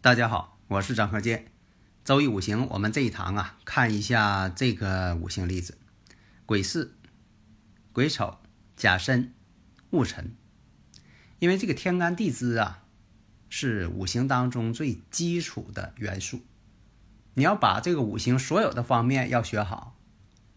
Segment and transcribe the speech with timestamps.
[0.00, 1.46] 大家好，我是张鹤剑。
[2.04, 5.76] 周易五行，我们这一堂啊，看一下这个五行例子：
[6.46, 6.92] 癸巳、
[7.92, 8.38] 癸丑、
[8.76, 9.34] 甲申、
[9.90, 10.36] 戊辰。
[11.40, 12.84] 因为这个天干地支啊，
[13.48, 16.42] 是五行当中最基础的元素。
[17.34, 19.98] 你要把这个五行所有的方面要学好，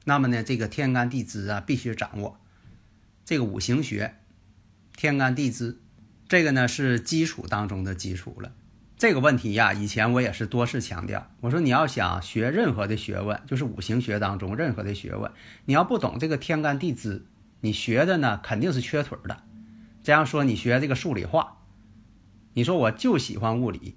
[0.05, 2.39] 那么呢，这个天干地支啊，必须掌握。
[3.25, 4.19] 这个五行学、
[4.95, 5.81] 天干地支，
[6.29, 8.53] 这个呢是基础当中的基础了。
[9.01, 11.25] 这个问题呀，以前我也是多次强调。
[11.39, 15.31] 我说你要想学任何的学问，就是五行学当中任何的学问，
[15.65, 17.25] 你要不懂这个天干地支，
[17.61, 19.41] 你学的呢肯定是缺腿的。
[20.03, 21.57] 这样说，你学这个数理化，
[22.53, 23.95] 你说我就喜欢物理，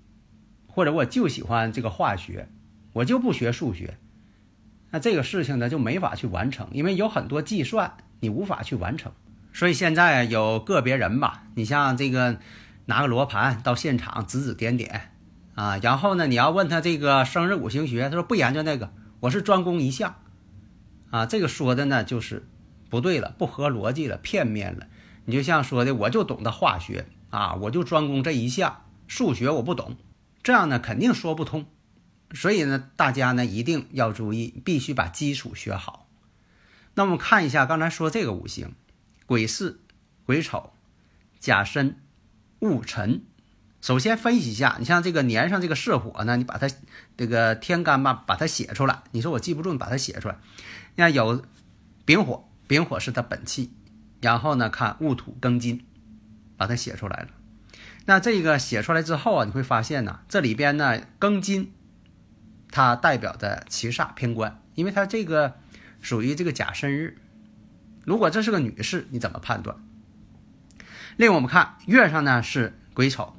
[0.69, 2.48] 或者我就喜欢这个化学，
[2.94, 3.98] 我就不学数学，
[4.91, 9.12] 那这个事情呢就没法去完成，因为有很多计算你无法去完成。
[9.52, 12.38] 所以现在有个别人吧，你像这个。
[12.87, 15.13] 拿个罗盘到现场指指点点，
[15.55, 20.17] 啊，然后呢，你要问他这个生日五行学，他说不研究那个，我是专攻一项，
[21.11, 22.47] 啊，这个说的呢就是
[22.91, 24.87] 不对了，不合逻辑了，片面了。
[25.25, 29.97] 你就像说的，我就懂得化学啊，我就专攻这一项，数学我不懂，
[30.43, 31.65] 这样呢肯定说不通。
[32.35, 36.09] 所以呢，大家呢一定要注意，必须把基础学好。
[36.95, 38.75] 那我们看一下刚才说这个五行：
[39.25, 39.79] 癸巳、
[40.27, 40.75] 癸丑、
[41.41, 41.97] 甲申。
[42.60, 43.22] 戊辰，
[43.81, 46.69] 首先分析一下，你像这个年上这个巳火呢，你把它
[47.16, 49.03] 这个天干吧，把它写出来。
[49.10, 50.38] 你说我记不住，你把它写出来。
[50.97, 51.44] 那有
[52.04, 53.72] 丙火，丙火是它本气，
[54.20, 55.84] 然后呢，看戊土庚金，
[56.56, 57.28] 把它写出来了。
[58.06, 61.72] 那这个写出来之后啊，你会发现呢，这里边呢，庚金
[62.70, 65.56] 它代表的七煞偏官，因为它这个
[66.00, 67.19] 属于这个甲申日。
[68.04, 69.76] 如果这是个女士，你怎么判断？
[71.16, 73.34] 另，我们看月上呢是癸丑，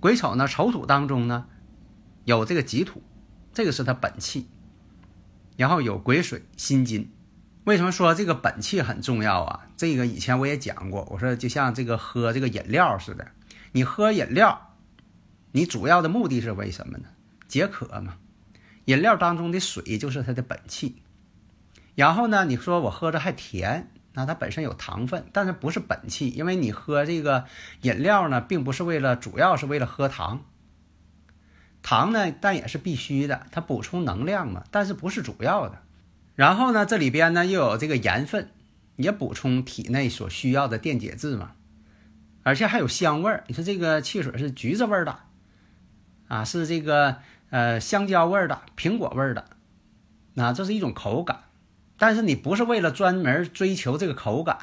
[0.00, 1.46] 癸丑呢丑土当中呢
[2.24, 3.02] 有这个己土，
[3.52, 4.48] 这个是它本气，
[5.56, 7.12] 然后有癸水辛金。
[7.64, 9.68] 为什么说这个本气很重要啊？
[9.76, 13.28] 这个以前我也讲过，我说就像这个喝这个饮料似的，
[13.72, 14.74] 你喝饮料，
[15.52, 17.04] 你主要的目的是为什么呢？
[17.46, 18.16] 解渴嘛。
[18.86, 21.02] 饮料当中的水就是它的本气，
[21.94, 23.92] 然后呢，你说我喝着还甜。
[24.12, 27.44] 那它本身有糖分，但是不是本气，因为你喝这个
[27.82, 30.44] 饮料呢，并不是为了，主要是为了喝糖。
[31.82, 35.80] 糖呢，但也是必须的，它补充能量嘛，但是不是主要的。
[36.34, 38.50] 然后呢，这里边呢又有这个盐分，
[38.96, 41.52] 也补充体内所需要的电解质嘛，
[42.42, 43.44] 而且还有香味儿。
[43.46, 45.20] 你说这个汽水是橘子味儿的，
[46.28, 47.16] 啊，是这个
[47.50, 49.44] 呃香蕉味儿的，苹果味儿的，
[50.34, 51.44] 那这是一种口感。
[52.00, 54.56] 但是你不是为了专门追求这个口感，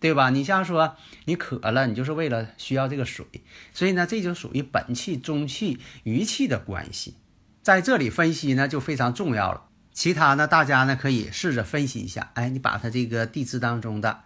[0.00, 0.30] 对吧？
[0.30, 0.96] 你像说
[1.26, 3.26] 你渴了，你就是为了需要这个水，
[3.74, 7.16] 所以呢，这就属于本气、中气、余气的关系，
[7.60, 9.64] 在这里分析呢就非常重要了。
[9.92, 12.30] 其他呢，大家呢可以试着分析一下。
[12.32, 14.22] 哎，你把它这个地支当中的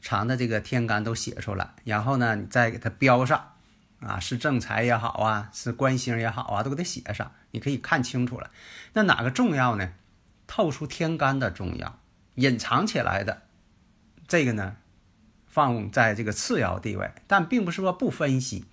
[0.00, 3.54] 长的这个天干都写出来，然后呢，你再给它标上，
[3.98, 8.50] 啊，是正财也好啊，是官星也好啊，都给它写上，你可以看清楚了。
[8.92, 9.92] 那哪个重要呢？
[10.54, 11.98] 透出天干的重要，
[12.34, 13.40] 隐藏起来的
[14.28, 14.76] 这个呢，
[15.46, 18.66] 放在这个次要地位，但并不是说不分析。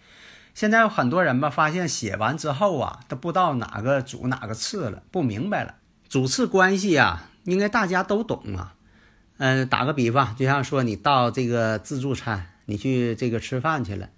[0.54, 5.76] 现在有很多人吧，发现写完之后啊，都不知道哪个主哪个次了，不明白了。
[6.10, 8.76] 主次关系啊，应该大家都懂啊。
[9.38, 14.10] 嗯，打个比方，就像说你到这个自助餐，你去这个吃饭去了，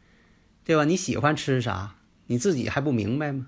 [0.64, 0.84] 对吧？
[0.86, 1.94] 你喜欢吃啥，
[2.26, 3.46] 你自己还不明白吗？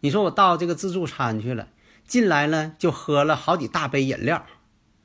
[0.00, 1.68] 你说我到这个自助餐去了。
[2.06, 4.44] 进来呢，就喝了好几大杯饮料，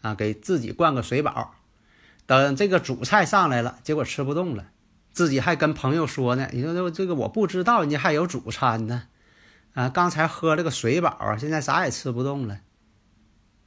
[0.01, 1.55] 啊，给自己灌个水饱。
[2.25, 4.65] 等这个主菜上来了，结果吃不动了，
[5.13, 9.03] 自己还跟朋友说呢：“你说这这个我不知道，人家还有主餐呢，
[9.73, 12.59] 啊，刚才喝了个水饱，现在啥也吃不动了。”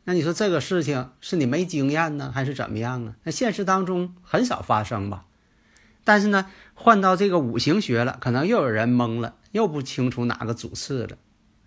[0.04, 3.14] 那你说这个事情是你没经验呢，还是怎么样啊？
[3.22, 5.24] 那现实当中很少发生吧？
[6.04, 11.16] 但是呢，换到这个五行学了，可能又有人懵了，又不清楚哪个主次了。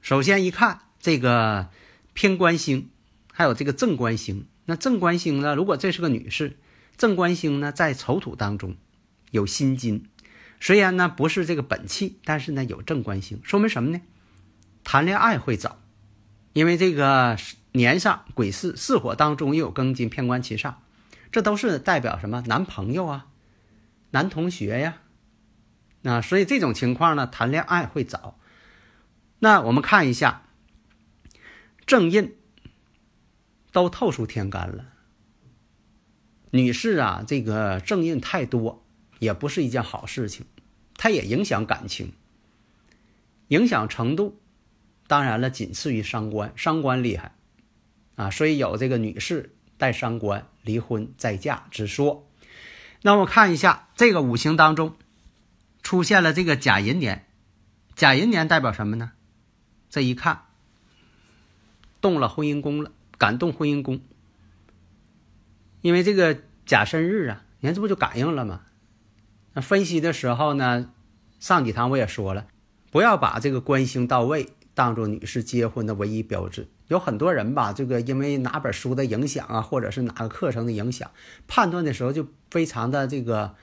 [0.02, 0.82] 首先一看。
[1.04, 1.68] 这个
[2.14, 2.90] 偏官星
[3.34, 4.48] 还有这个正官星。
[4.64, 6.56] 那正官星呢，如果这是个女士，
[6.96, 8.78] 正官星呢在丑土当中
[9.30, 10.06] 有辛金，
[10.62, 14.00] 虽然呢不是这个本气，但是呢有正官星，说明什么呢？
[14.86, 15.82] 谈恋爱会早，
[16.54, 17.38] 因为这个
[17.74, 20.82] 年上癸巳巳火当中又有庚金偏官其上，
[21.34, 22.42] 这都是代表什么？
[22.48, 23.28] 男朋友啊，
[24.12, 25.00] 男同学呀。
[26.04, 28.40] 那所以这种情况呢，谈恋爱会早。
[29.40, 30.44] 那我们看一下
[31.86, 32.36] 正印
[33.72, 34.86] 都透出天干了。
[36.52, 38.86] 女士啊，这个正印太多
[39.20, 40.46] 也不是一件好事情，
[40.96, 42.14] 它也影响感情，
[43.48, 44.40] 影响程度。
[45.08, 47.36] 当然了，仅次于伤官，伤官厉害
[48.16, 52.30] 啊，所以有这个女士带伤官离婚再嫁之说。
[53.02, 54.96] 那我看一下这个五行当中。
[55.84, 57.26] 出现了这个甲寅年，
[57.94, 59.12] 甲寅年代表什么呢？
[59.90, 60.46] 这一看，
[62.04, 64.02] 动了婚姻宫了，感动婚姻宫。
[65.82, 68.62] 因为这个甲申日啊，你看这不就感应了吗？
[69.54, 70.92] 那分析的时候呢，
[71.40, 72.48] 上几堂我也说了，
[72.92, 76.68] 不要把这个官星到位当做女士结婚的唯一标志。
[76.90, 81.10] 有很多人吧，这个因为哪本书的影响啊，或者是哪个课程的影响，
[81.48, 83.56] 判断的时候就非常的这个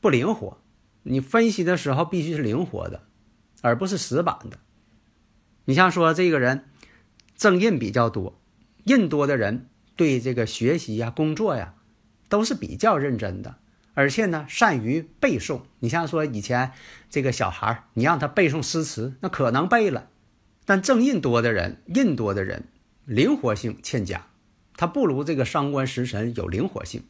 [0.00, 0.58] 不灵活。
[1.02, 3.02] 你分析的时候必须是灵活的，
[3.62, 4.58] 而不是死板的。
[5.64, 6.64] 你像说这个人
[7.38, 8.40] 正印比较多，
[8.84, 11.76] 印多的人对这个学习呀、工作呀
[12.28, 13.58] 都是比较认真的，
[13.94, 15.62] 而且呢善于背诵。
[15.78, 16.72] 你像说以前
[17.08, 20.08] 这个小孩你让他背诵诗词，那可能背了，
[20.64, 22.64] 但正印多的人，印多的人
[23.04, 24.26] 灵活性欠佳，
[24.76, 27.04] 他不如这个伤官食神有灵活性。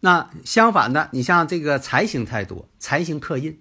[0.00, 3.58] 那相反的，你像这个财星太多，财星克印，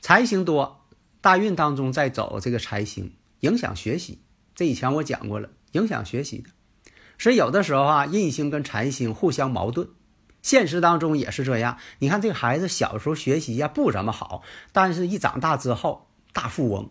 [0.00, 0.88] 财星多，
[1.20, 4.22] 大运当中在走这个财星，影响学习。
[4.58, 6.50] 这以前我讲过了，影响学习的。
[7.16, 9.86] 所以有的时候啊，印星跟财星互相矛盾，
[10.42, 11.78] 现实当中也是这样。
[12.00, 16.88] 你看这个孩子小时候学习呀不怎么好，但是一长大之后大富翁；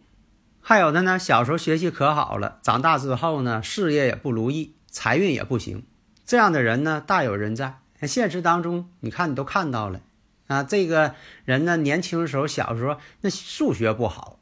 [0.62, 5.84] 还有的呢，小时候学习可好了，长大之后呢，事业也不如意，财运也不行。
[6.26, 7.82] 这样的人呢，大有人在。
[8.04, 10.00] 现实当中，你看你都看到了，
[10.48, 14.40] 啊，这个人呢，年轻的时候小时候那数学不好，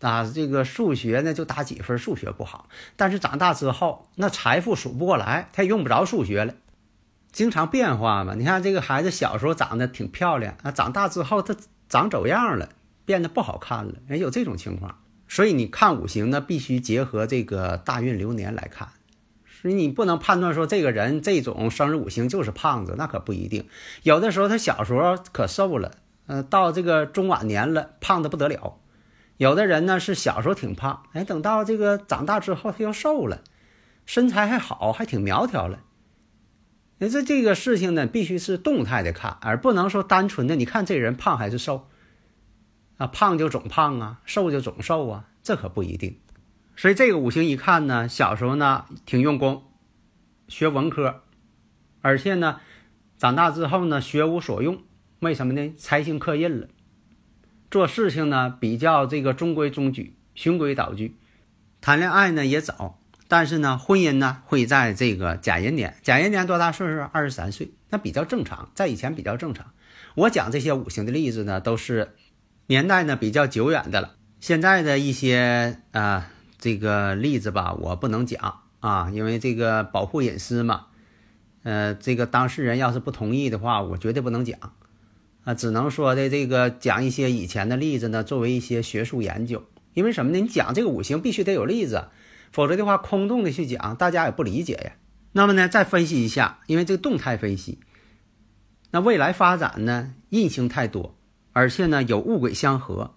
[0.00, 2.68] 啊，这个数学呢就打几分，数学不好。
[2.96, 6.54] 但是长大之后，那财富数不过来，他也用不着数学了，
[7.32, 8.34] 经常变化嘛。
[8.34, 11.56] 你看这个孩子小时候长得挺漂亮，啊，长大之后他
[11.88, 12.68] 长走样了，
[13.04, 14.98] 变得不好看了，哎，有这种情况。
[15.26, 18.88] 所以你看五行呢，必须结合这个大运流年来看。
[19.46, 23.66] 所以你不能判断说这个人这种生日五行就是胖子，那可不一定。
[24.02, 25.92] 有的时候他小时候可瘦了，
[26.26, 28.78] 嗯，到这个中晚年了胖的不得了。
[29.36, 33.42] 有的人呢是小时候挺胖，哎，等到这个长大之后他又瘦了，
[34.06, 35.80] 身材还好，还挺苗条了。
[36.98, 41.88] 那这这个事情呢，必须是动态的看，而不能说单纯的你看这人胖还是瘦
[42.96, 46.20] 啊，胖就总胖啊，瘦就总瘦啊，这可不一定。
[46.76, 49.64] 所以这个五行一看呢，小时候呢挺用功，
[50.46, 51.22] 学文科，
[52.00, 52.60] 而且呢，
[53.18, 54.82] 长大之后呢学无所用。
[55.20, 55.72] 为什么呢？
[55.76, 56.68] 财星克印了，
[57.74, 61.16] 做事情呢比较这个中规中矩，循规蹈矩。
[61.80, 65.96] 谈恋爱呢也早，但是呢婚姻呢会在这个甲寅年。
[66.00, 67.00] 甲寅年多大岁数？
[67.10, 69.72] 二十三岁，那比较正常，在以前比较正常。
[70.14, 72.14] 我讲这些五行的例子呢，都是
[72.68, 74.14] 年代呢比较久远的了。
[74.38, 76.30] 现在的一些啊。
[76.60, 80.86] 这个例子吧，我不能讲啊，因为这个保护隐私嘛。
[81.64, 84.60] 呃，这个当事人要是不同意的话，我绝对不能讲
[85.44, 89.64] 啊，只能说的这个讲一些以前的例子呢，作为一些学术研究。
[89.92, 90.40] 因为什么呢？
[90.40, 92.08] 你讲这个五行必须得有例子，
[92.50, 94.92] 否则的话空洞的去讲，大家也不理解呀。
[95.32, 97.78] 那么呢，再分析一下，因为这个动态分析，
[98.90, 101.16] 那未来发展呢，印星太多，
[101.52, 103.14] 而且呢有物鬼相合，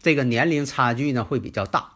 [0.00, 1.92] 这个年龄差距呢会比较大。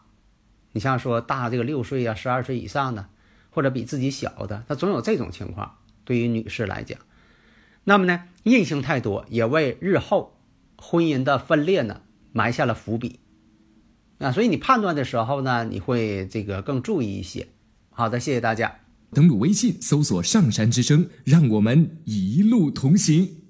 [0.71, 3.07] 你像说大这个六岁呀、十二岁以上的，
[3.49, 5.77] 或者比自己小的，他总有这种情况。
[6.05, 6.99] 对于女士来讲，
[7.83, 10.37] 那么呢，印性太多，也为日后
[10.77, 13.19] 婚姻的分裂呢埋下了伏笔
[14.19, 14.31] 啊。
[14.31, 17.47] 所以你判断的时候呢，你会这个更注意一些。
[17.89, 18.79] 好的，谢谢大家。
[19.13, 23.40] 登录微信搜索“上山之声”，让我们一路同行。